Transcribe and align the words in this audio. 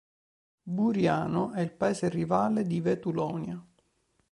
Buriano 0.63 1.51
è 1.53 1.61
il 1.61 1.69
paese 1.71 2.09
rivale 2.09 2.65
di 2.65 2.79
Vetulonia. 2.81 3.63